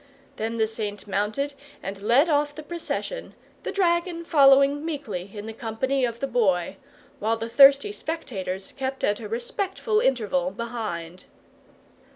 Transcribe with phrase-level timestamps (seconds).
[0.37, 1.53] Then the Saint mounted
[1.83, 6.77] and led off the procession, the dragon following meekly in the company of the Boy,
[7.19, 11.25] while the thirsty spectators kept at a respectful interval behind.